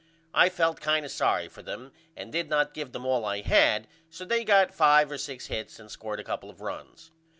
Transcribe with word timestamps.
I 0.33 0.49
felt 0.49 0.81
kind 0.81 1.05
of 1.05 1.11
sorry 1.11 1.47
for 1.47 1.61
them 1.61 1.91
and 2.15 2.29
I 2.29 2.31
did 2.31 2.49
not 2.49 2.73
give 2.73 2.91
them 2.91 3.05
all 3.05 3.23
I 3.23 3.41
had 3.41 3.87
so 4.09 4.25
they 4.25 4.43
got 4.43 4.73
5 4.73 5.11
or 5.11 5.19
6 5.19 5.45
hits 5.45 5.77
and 5.79 5.91
scored 5.91 6.19
a 6.19 6.23
couple 6.23 6.49
of 6.49 6.59
runs. 6.59 7.11